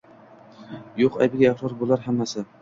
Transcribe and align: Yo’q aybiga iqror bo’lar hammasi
Yo’q 1.01 1.19
aybiga 1.27 1.47
iqror 1.53 1.77
bo’lar 1.83 2.03
hammasi 2.09 2.47